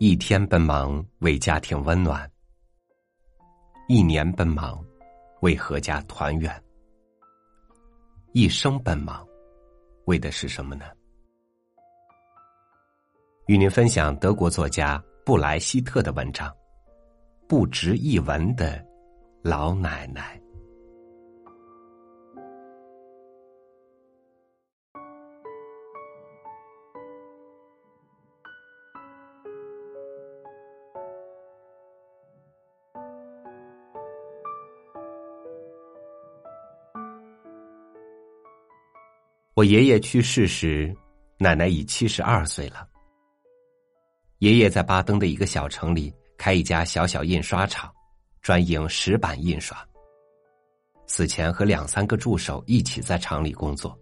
[0.00, 2.30] 一天奔忙为家庭温暖，
[3.88, 4.80] 一年奔忙
[5.40, 6.62] 为阖家团圆，
[8.32, 9.26] 一生奔忙
[10.04, 10.84] 为的是什么呢？
[13.48, 16.48] 与您分享德国作家布莱希特的文章
[17.48, 18.80] 《不值一文的
[19.42, 20.37] 老奶奶》。
[39.58, 40.94] 我爷爷去世时，
[41.36, 42.88] 奶奶已七十二岁了。
[44.38, 47.92] 爷爷在巴登的一个小城里开一家小小印刷厂，
[48.40, 49.76] 专营石板印刷。
[51.08, 53.98] 死前和两三个助手一起在厂里工作。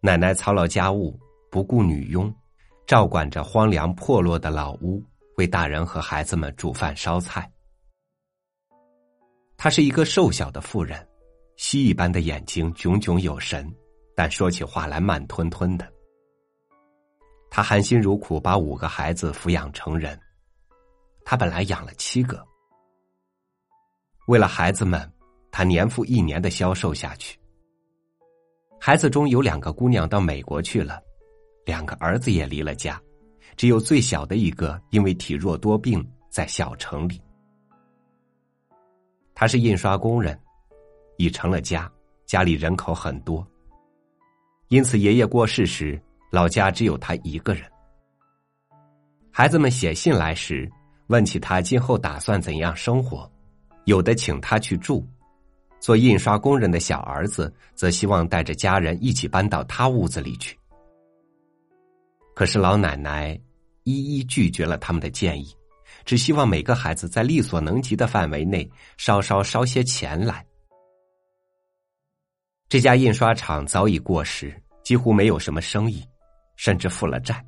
[0.00, 1.18] 奶奶操劳家务，
[1.50, 2.32] 不顾女佣，
[2.86, 5.02] 照管着荒凉破落的老屋，
[5.38, 7.50] 为大人和孩子们煮饭烧菜。
[9.56, 11.04] 她是一个瘦小的妇人。
[11.66, 13.74] 蜥蜴般的眼睛炯炯有神，
[14.14, 15.92] 但说起话来慢吞吞的。
[17.50, 20.20] 他含辛茹苦把五个孩子抚养成人，
[21.24, 22.46] 他本来养了七个。
[24.26, 25.10] 为了孩子们，
[25.50, 27.40] 他年复一年的消瘦下去。
[28.78, 31.00] 孩子中有两个姑娘到美国去了，
[31.64, 33.00] 两个儿子也离了家，
[33.56, 37.18] 只有最小的一个因为体弱多病在小城里。
[39.34, 40.38] 他是印刷工人。
[41.16, 41.90] 已成了家，
[42.26, 43.46] 家里人口很多，
[44.68, 47.64] 因此爷爷过世时，老家只有他一个人。
[49.30, 50.70] 孩子们写信来时，
[51.08, 53.30] 问起他今后打算怎样生活，
[53.84, 55.06] 有的请他去住，
[55.80, 60.58] 做印刷工人的小儿子则希望带着家人一起搬到他屋子里去。
[62.34, 63.38] 可是老奶奶
[63.84, 65.54] 一一拒绝了他们的建议，
[66.04, 70.44] 只希望每个孩子在力所能及的范围内，稍稍烧些钱来。
[72.74, 74.52] 这家印刷厂早已过时，
[74.82, 76.02] 几乎没有什么生意，
[76.56, 77.40] 甚至负了债。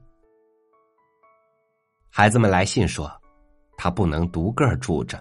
[2.08, 3.10] 孩子们来信说，
[3.76, 5.20] 他不能独个儿住着，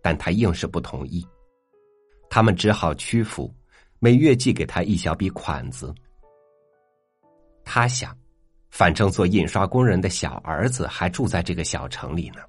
[0.00, 1.26] 但他硬是不同意。
[2.30, 3.52] 他们只好屈服，
[3.98, 5.92] 每月寄给他一小笔款子。
[7.64, 8.16] 他想，
[8.70, 12.42] 反正做印刷工人的小儿子还住在这个小城里呢。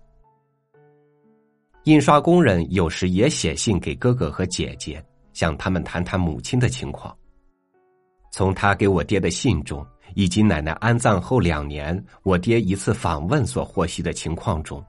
[1.85, 5.03] 印刷工人有时也写信给哥哥和姐姐。
[5.37, 7.15] 向他们谈谈母亲的情况。
[8.31, 14.83] 从他给我爹的信中，以及奶奶安葬后两年我爹一次访问所获悉的情况中，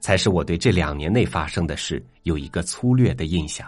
[0.00, 3.66] 才使我对这两年内发生的事有一个粗略的印象。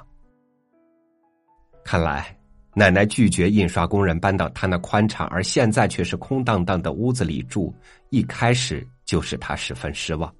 [1.83, 2.37] 看来，
[2.75, 7.75] 奶奶拒绝印刷工人搬到他那宽敞而现在却是空荡荡的屋子里住，
[8.11, 10.31] 一开始就使他十分失望。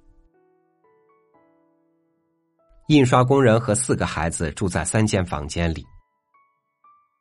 [2.87, 5.85] 印刷工人和四个孩子住在三间房间里。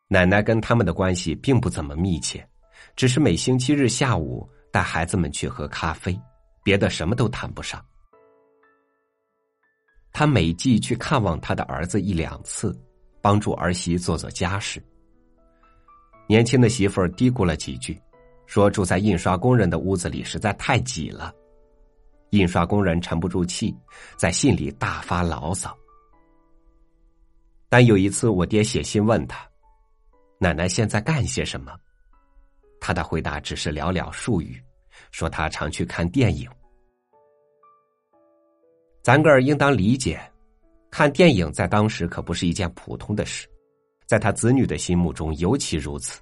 [0.06, 2.49] 奶奶跟他们的关系并不怎么密切，
[2.94, 6.16] 只是每星期日下午带孩子们去喝咖啡，
[6.62, 7.84] 别的什么都谈不上。
[10.12, 12.72] 他每季去看望他的儿子一两次，
[13.21, 14.81] 帮助儿媳做做家事。
[16.28, 18.00] 年轻的媳妇儿嘀咕了几句，
[18.47, 21.34] 说住在印刷工人的屋子里实在太挤了。
[22.31, 23.75] 印刷工人沉不住气，
[24.16, 25.76] 在信里大发牢骚。
[27.69, 29.48] 但有一次，我爹写信问他
[30.38, 31.76] ：“奶奶现在干些什么？”
[32.81, 34.62] 他的回答只是寥寥数语，
[35.10, 36.48] 说他常去看电影。
[39.03, 40.20] 咱个儿应当理解，
[40.91, 43.48] 看电影在当时可不是一件普通的事，
[44.06, 46.20] 在他子女的心目中尤其如此。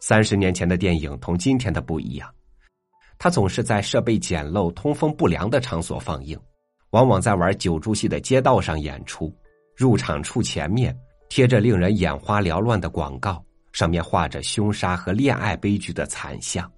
[0.00, 2.32] 三十年前的电影同今天的不一样。
[3.18, 6.38] 他总是在设备简陋、通风不良的场所放映，
[6.90, 9.34] 往往在玩九柱戏的街道上演出。
[9.74, 10.96] 入场处前面
[11.28, 16.70] 贴着令人眼花缭乱的广告，上面画着凶杀和恋爱悲剧的惨象。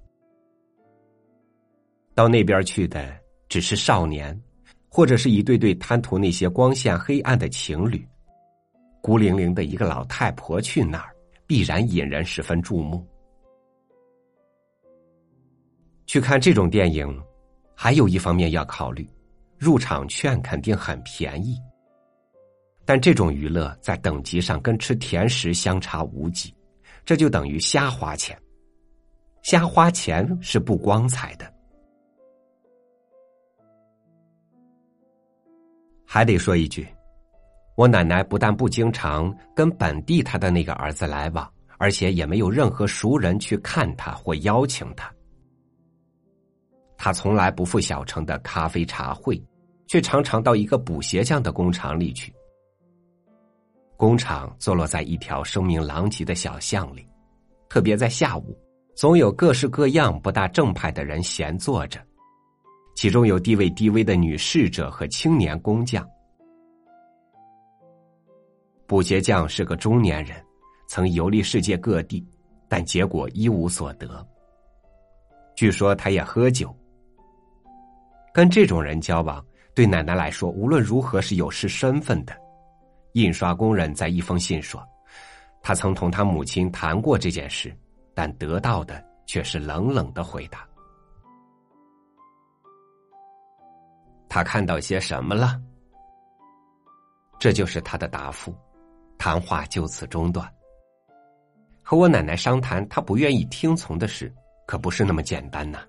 [2.15, 3.17] 到那边去的
[3.49, 4.37] 只是少年，
[4.89, 8.05] 或者是一对对贪图那些光线黑暗的情侣。
[9.01, 11.15] 孤零零的一个老太婆去那儿，
[11.47, 13.07] 必然引人十分注目。
[16.09, 17.23] 去看这种电影，
[17.75, 19.07] 还有一方面要考虑，
[19.59, 21.55] 入场券肯定很便宜。
[22.87, 26.55] 但这种娱乐在等级上跟吃甜食相差无几，
[27.05, 28.37] 这就等于瞎花钱。
[29.43, 31.53] 瞎花钱是不光彩的。
[36.07, 36.89] 还得说一句，
[37.77, 45.13] 我奶奶不但不经常跟本地她的那个儿子来往，而且也没有任何熟人去看他或邀请他。
[46.99, 49.41] 他从来不赴小城的咖啡茶会，
[49.87, 52.35] 却常常到一个补鞋匠的工厂里去。
[53.97, 57.09] 工厂坐落在一条声名狼藉的小巷里，
[57.69, 58.59] 特别在下午，
[58.97, 62.05] 总有各式各样不大正派的人闲坐着，
[62.97, 66.07] 其中有地位低微的女侍者和青年工匠。
[68.89, 70.45] 补鞋匠是个中年人，
[70.89, 72.27] 曾游历世界各地，
[72.69, 74.27] 但结果一无所得。
[75.55, 76.75] 据说他也喝酒。
[78.39, 79.45] 跟这种人交往，
[79.75, 82.33] 对奶奶来说，无论如何是有失身份的。
[83.15, 84.81] 印刷工人在一封信说，
[85.61, 87.77] 他曾同他母亲谈过这件事，
[88.15, 90.65] 但得到的却是冷冷的回答。
[94.29, 95.61] 他看到些什么了？
[97.41, 98.55] 这就是他的答复。
[99.19, 100.49] 谈话就此中断。
[101.83, 104.33] 和我奶奶商谈，他不愿意听从的事，
[104.65, 105.81] 可不是那么简单呐。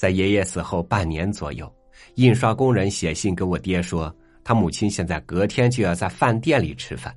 [0.00, 1.70] 在爷爷死后半年左右，
[2.14, 4.10] 印刷工人写信给我爹说，
[4.42, 7.14] 他母亲现在隔天就要在饭店里吃饭。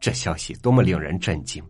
[0.00, 1.62] 这消息多么令人震惊！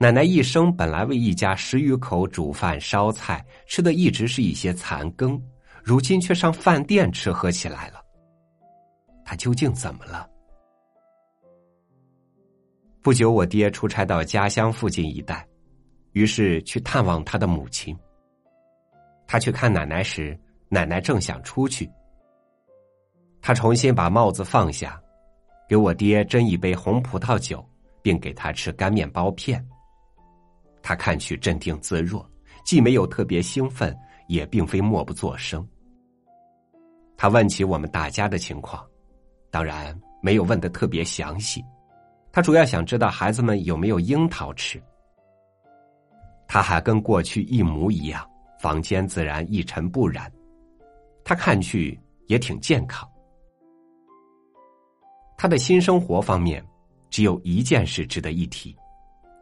[0.00, 5.38] 奶奶一生本来为一家十余口煮饭烧菜，吃的一直是一些残羹，
[5.84, 8.00] 如今却上饭店吃喝起来了。
[9.22, 10.26] 他究竟怎么了？
[13.02, 15.46] 不久，我爹出差到家乡附近一带，
[16.12, 17.94] 于是去探望他的母亲。
[19.32, 20.38] 他去看奶奶时，
[20.68, 21.90] 奶奶正想出去。
[23.40, 25.00] 他重新把帽子放下，
[25.66, 27.66] 给我爹斟一杯红葡萄酒，
[28.02, 29.66] 并给他吃干面包片。
[30.82, 32.30] 他看去镇定自若，
[32.62, 33.98] 既没有特别兴奋，
[34.28, 35.66] 也并非默不作声。
[37.16, 38.86] 他问起我们大家的情况，
[39.50, 41.64] 当然没有问的特别详细。
[42.30, 44.78] 他主要想知道孩子们有没有樱桃吃。
[46.46, 48.28] 他还跟过去一模一样。
[48.62, 50.30] 房间自然一尘不染，
[51.24, 53.10] 他看去也挺健康。
[55.36, 56.64] 他的新生活方面，
[57.10, 58.76] 只有一件事值得一提，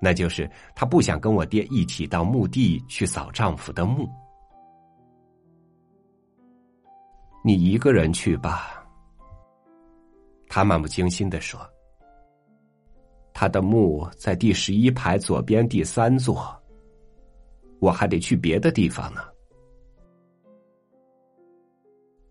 [0.01, 4.09] 那就是他不想跟我爹一起到墓地去扫丈夫的墓。
[7.45, 8.83] 你一个人去吧，
[10.49, 11.61] 他漫不经心的说。
[13.35, 16.60] 他的墓在第十一排左边第三座。
[17.81, 19.23] 我还得去别的地方呢。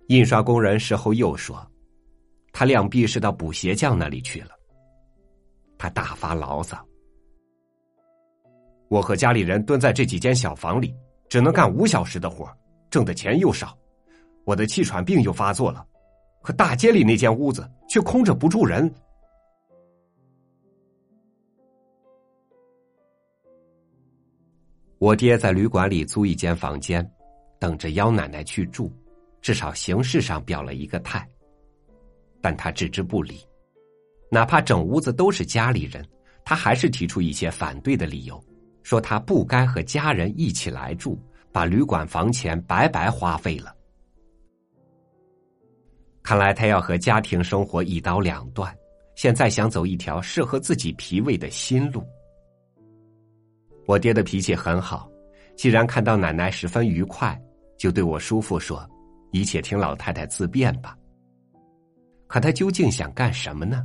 [0.07, 1.59] 印刷工人事后又说，
[2.51, 4.51] 他两臂是到补鞋匠那里去了。
[5.77, 6.77] 他大发牢骚
[8.89, 10.93] ：“我和家里人蹲在这几间小房里，
[11.29, 12.49] 只能干五小时的活，
[12.89, 13.77] 挣的钱又少，
[14.45, 15.85] 我的气喘病又发作了。
[16.41, 18.91] 可大街里那间屋子却空着不住人。”
[24.99, 27.09] 我爹在旅馆里租一间房间，
[27.57, 28.91] 等着幺奶奶去住，
[29.41, 31.25] 至少形式上表了一个态。
[32.41, 33.39] 但他置之不理，
[34.29, 36.05] 哪怕整屋子都是家里人，
[36.43, 38.43] 他还是提出一些反对的理由，
[38.83, 41.17] 说他不该和家人一起来住，
[41.53, 43.73] 把旅馆房钱白白花费了。
[46.21, 48.75] 看来他要和家庭生活一刀两断，
[49.15, 52.03] 现在想走一条适合自己脾胃的新路。
[53.89, 55.09] 我爹的脾气很好，
[55.57, 57.35] 既然看到奶奶十分愉快，
[57.75, 58.87] 就对我叔父说
[59.33, 60.95] ：“一切听老太太自便吧。”
[62.29, 63.83] 可他究竟想干什么呢？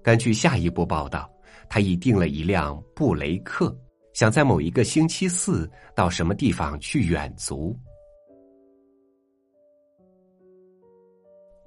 [0.00, 1.28] 根据下一步报道，
[1.68, 3.76] 他已订了一辆布雷克，
[4.14, 7.76] 想在某一个星期四到什么地方去远足。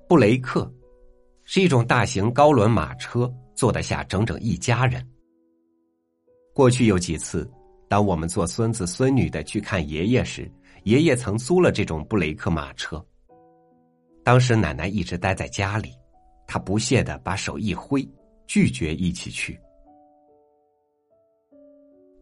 [0.08, 0.74] 布雷克
[1.44, 5.06] 是一种大型高轮马车，坐得下整整一家人。
[6.56, 7.52] 过去有几次，
[7.90, 10.50] 当我们做孙子孙女的去看爷爷时，
[10.84, 13.06] 爷爷曾租了这种布雷克马车。
[14.24, 15.92] 当时奶奶一直待在家里，
[16.48, 18.08] 他不屑的把手一挥，
[18.48, 19.60] 拒绝一起去。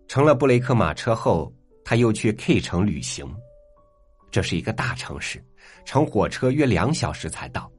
[0.07, 1.53] 乘了布雷克马车后，
[1.85, 3.31] 他又去 K 城旅行，
[4.31, 5.39] 这是一个大城市，
[5.85, 7.71] 乘火车约两小时才到。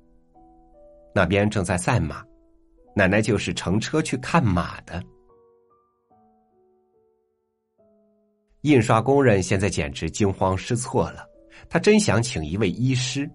[1.13, 2.25] 那边正在赛马，
[2.95, 5.03] 奶奶就是乘车去看马的。
[8.64, 11.28] 印刷工人现在简直惊慌失措了，
[11.68, 13.30] 他真想请一位医师。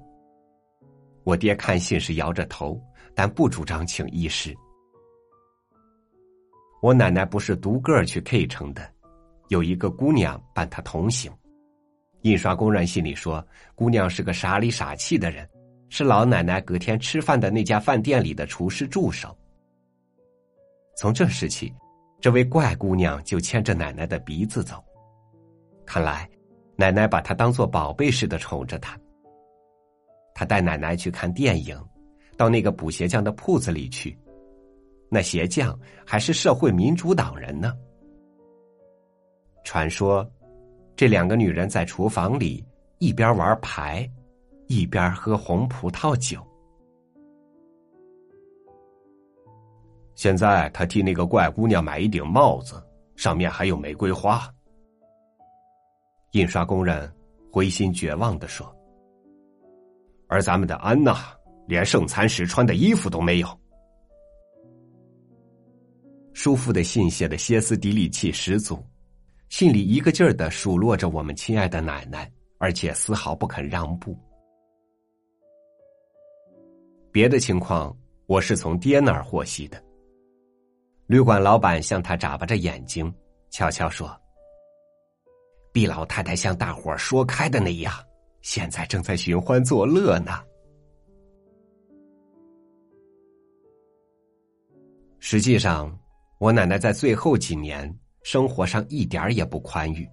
[1.23, 2.81] 我爹看信时摇着头，
[3.13, 4.57] 但不主张请医师。
[6.81, 8.91] 我奶奶不是独个儿去 K 城的，
[9.49, 11.31] 有一个姑娘伴她同行。
[12.21, 13.45] 印刷工人信里说，
[13.75, 15.47] 姑娘是个傻里傻气的人，
[15.89, 19.37] 是老奶奶隔天吃饭的那家饭店里的厨师助手。
[20.97, 21.71] 从这时起，
[22.19, 24.83] 这位怪姑娘就牵着奶奶的鼻子走。
[25.89, 26.29] 看来，
[26.75, 28.95] 奶奶把他当做宝贝似的宠着他。
[30.35, 31.75] 他带奶奶去看电影，
[32.37, 34.15] 到那个补鞋匠的铺子里去。
[35.09, 37.73] 那鞋匠还是社会民主党人呢。
[39.63, 40.23] 传说，
[40.95, 42.63] 这两个女人在厨房里
[42.99, 44.07] 一边玩牌，
[44.67, 46.39] 一边喝红葡萄酒。
[50.13, 52.79] 现在他替那个怪姑娘买一顶帽子，
[53.15, 54.47] 上面还有玫瑰花。
[56.31, 57.11] 印刷工人
[57.51, 58.71] 灰心绝望的说
[60.27, 61.17] ：“而咱们的安娜
[61.67, 63.47] 连圣餐时穿的衣服都没有。”
[66.33, 68.77] 叔父的信写的歇斯底里气十足，
[69.49, 74.15] 信里一个劲儿的数落着我们亲爱的奶奶，而且丝毫不肯让步。
[77.11, 77.95] 别的情况
[78.27, 79.83] 我是从爹那儿获悉的。
[81.07, 83.11] 旅馆老板向他眨巴着眼睛，
[83.49, 84.15] 悄悄说。
[85.71, 87.93] 毕老太太像大伙说开的那样，
[88.41, 90.39] 现在正在寻欢作乐呢。
[95.19, 95.95] 实际上，
[96.39, 100.09] 我奶奶在最后几年生活上一点也不宽裕。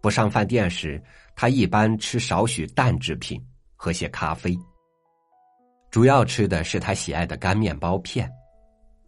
[0.00, 1.02] 不上饭店时，
[1.36, 3.38] 她一般吃少许蛋制品，
[3.76, 4.58] 喝些咖啡。
[5.90, 8.30] 主要吃的是她喜爱的干面包片。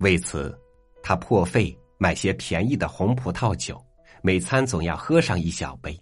[0.01, 0.55] 为此，
[1.03, 3.83] 她破费买些便宜的红葡萄酒。
[4.25, 6.01] 每餐总要喝上一小杯。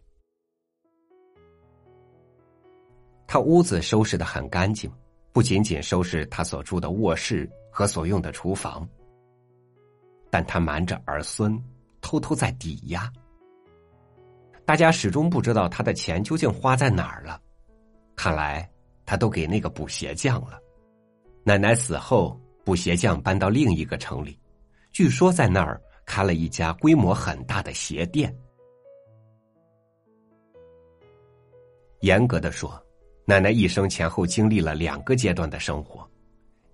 [3.26, 4.92] 他屋子收拾的很干净，
[5.32, 8.86] 不仅仅收拾他所住的卧室和所用的厨房，
[10.28, 11.58] 但他瞒着儿孙，
[12.02, 13.10] 偷偷在抵押。
[14.66, 17.40] 大家始终不知道他的钱究竟花在哪儿了。
[18.14, 18.70] 看来
[19.06, 20.60] 他都给那个补鞋匠了。
[21.42, 24.38] 奶奶死后，补鞋匠搬到另一个城里，
[24.92, 25.80] 据说在那儿。
[26.10, 28.36] 开了一家规模很大的鞋店。
[32.00, 32.84] 严格的说，
[33.24, 36.04] 奶奶一生前后经历了两个阶段的生活。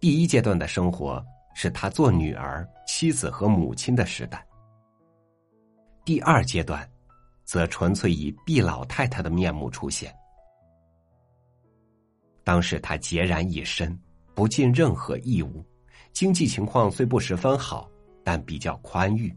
[0.00, 1.22] 第一阶段的生活
[1.54, 4.42] 是她做女儿、妻子和母亲的时代。
[6.02, 6.90] 第二阶段，
[7.44, 10.10] 则纯粹以毕老太太的面目出现。
[12.42, 14.00] 当时她孑然一身，
[14.34, 15.62] 不尽任何义务，
[16.14, 17.86] 经济情况虽不十分好。
[18.26, 19.32] 但比较宽裕。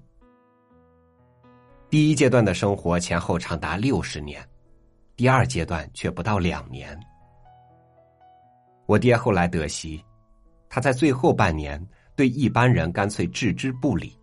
[1.91, 4.43] 第一阶段的生活前后长达六十年，
[5.15, 7.00] 第二阶段却不到两年。
[8.88, 10.03] 我爹后来得悉，
[10.67, 11.79] 他在最后半年
[12.15, 14.19] 对一般人干脆置之不理。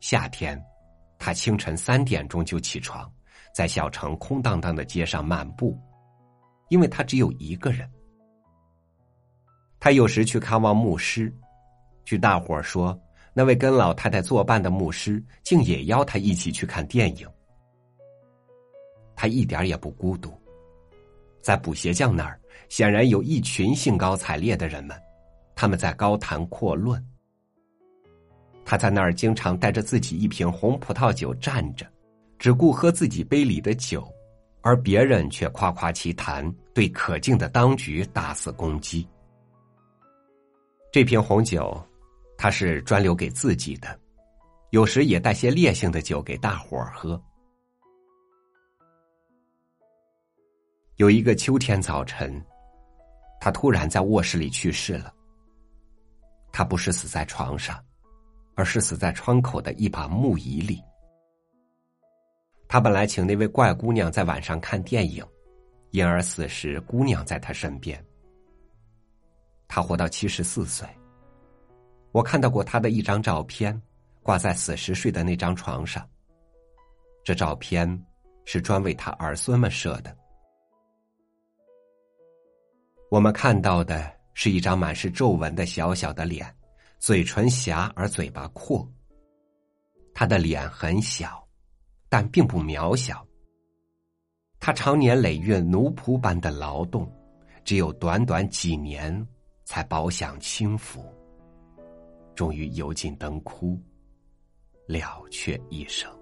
[0.00, 0.58] 夏天，
[1.18, 3.06] 他清晨三点钟就起床，
[3.54, 5.78] 在小城空荡荡的街上漫步，
[6.70, 7.86] 因为他只有一个人。
[9.78, 11.30] 他有时去看望牧师，
[12.06, 12.98] 据大伙儿说。
[13.38, 17.28] 那位跟老太太作伴的牧师，竟也邀他一起去看电影。
[19.14, 20.32] 他一点也不孤独，
[21.42, 22.40] 在补鞋匠那儿，
[22.70, 24.98] 显然有一群兴高采烈的人们，
[25.54, 27.04] 他们在高谈阔论。
[28.64, 31.86] 他在那儿经常带着自己一瓶红葡萄酒站着，
[32.38, 34.10] 只顾喝自己杯里的酒，
[34.62, 39.06] 而别人却夸夸其谈，对可敬的当局大肆攻击。
[40.90, 41.78] 这瓶红酒。
[42.38, 43.98] 他是专留给自己的，
[44.70, 47.20] 有时也带些烈性的酒给大伙儿喝。
[50.96, 52.42] 有一个秋天早晨，
[53.40, 55.12] 他突然在卧室里去世了。
[56.52, 57.82] 他不是死在床上，
[58.54, 60.82] 而是死在窗口的一把木椅里。
[62.66, 65.24] 他本来请那位怪姑娘在晚上看电影，
[65.90, 68.02] 因而死时姑娘在他身边。
[69.68, 70.86] 他活到七十四岁。
[72.16, 73.78] 我看到过他的一张照片，
[74.22, 76.08] 挂在死时睡的那张床上。
[77.22, 77.86] 这照片
[78.46, 80.16] 是专为他儿孙们设的。
[83.10, 86.50] 我们看到的是一张满是皱纹的小小的脸，
[86.98, 88.90] 嘴唇狭而嘴巴阔。
[90.14, 91.46] 他的脸很小，
[92.08, 93.22] 但并不渺小。
[94.58, 97.06] 他常年累月奴仆般的劳动，
[97.62, 99.28] 只有短短几年
[99.66, 101.04] 才饱享清福。
[102.36, 103.80] 终于油尽灯枯，
[104.86, 106.12] 了却一生。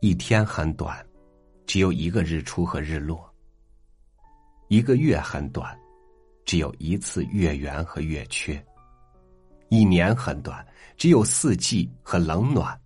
[0.00, 1.11] 一天很短。
[1.72, 3.34] 只有一个日出和日落。
[4.68, 5.74] 一个月很短，
[6.44, 8.62] 只有一次月圆和月缺。
[9.70, 10.62] 一年很短，
[10.98, 12.78] 只有四季和冷暖。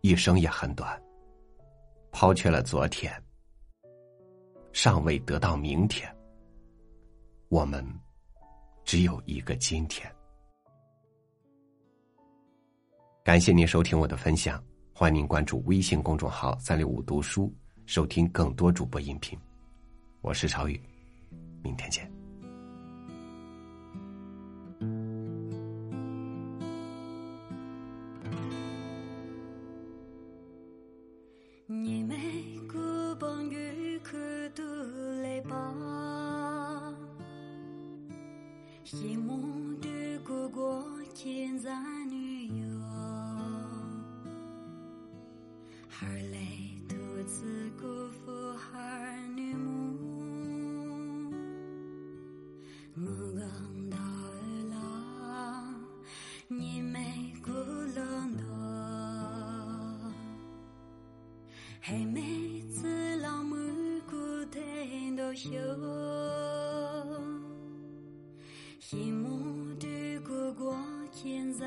[0.00, 0.96] 一生也很短，
[2.12, 3.12] 抛却了昨天，
[4.72, 6.08] 尚未得到明天。
[7.48, 7.84] 我们
[8.84, 10.08] 只有一个今天。
[13.24, 14.62] 感谢您收听我的分享，
[14.98, 17.52] 欢迎您关注微信公众号“三六五读书”，
[17.84, 19.38] 收听更多主播音频。
[20.22, 20.80] 我是朝雨，
[21.62, 22.10] 明天见。
[45.98, 48.30] 孩儿累独自辜负
[48.74, 51.32] 儿女母，
[52.96, 53.00] 我
[53.40, 53.48] 讲
[53.88, 54.30] 到儿
[54.68, 55.74] 郎，
[56.48, 58.42] 你没顾冷的，
[61.80, 63.56] 还没子老母
[64.06, 65.48] 孤单都休。
[68.78, 70.76] 羡慕的哥哥
[71.10, 71.66] 现在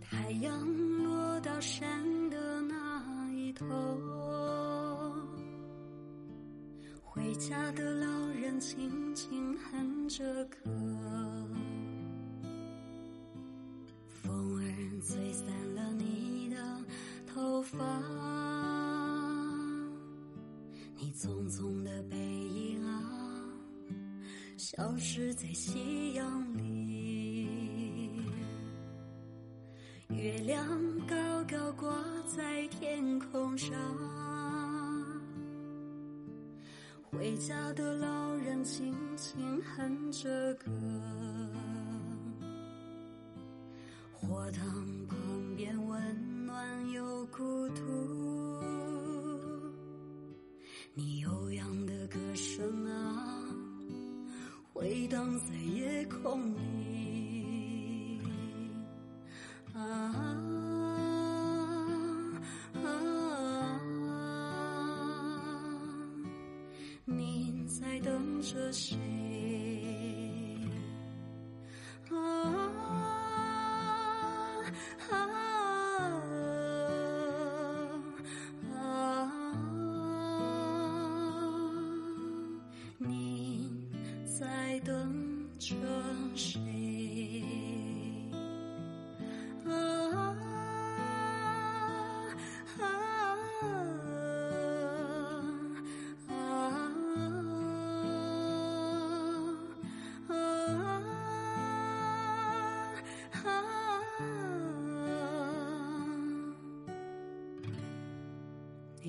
[0.00, 3.66] 太阳落到山的那一头，
[7.02, 10.58] 回家的老人轻轻哼着歌，
[14.06, 14.62] 风儿
[15.02, 16.56] 吹散了你的
[17.26, 17.78] 头发，
[21.12, 23.02] 匆匆的背影啊，
[24.56, 27.48] 消失在夕阳里。
[30.08, 30.66] 月亮
[31.06, 31.92] 高高挂
[32.26, 33.72] 在天空上，
[37.02, 40.70] 回家的老人轻轻哼着歌，
[44.12, 44.66] 火塘
[45.06, 48.29] 旁边温暖又孤独，
[50.92, 53.44] 你悠扬的歌声啊，
[54.72, 58.20] 回荡在夜空里。
[59.72, 60.36] 啊，
[67.04, 68.98] 你在等着谁？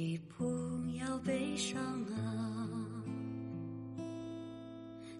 [0.04, 0.44] 你不
[0.98, 3.04] 要悲伤啊，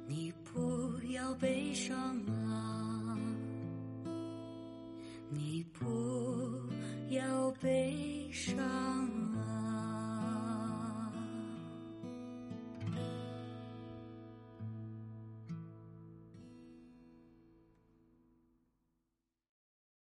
[0.08, 2.41] 你不要悲伤啊，